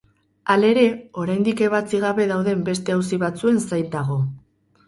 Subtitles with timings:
[0.53, 0.85] Halere,
[1.25, 4.19] oraindik ebatzi gabe dauden beste auzi batzuen zain dago.